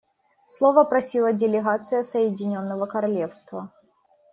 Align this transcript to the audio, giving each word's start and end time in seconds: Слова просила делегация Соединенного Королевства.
Слова 0.47 0.83
просила 0.83 1.31
делегация 1.31 2.01
Соединенного 2.01 2.87
Королевства. 2.87 3.71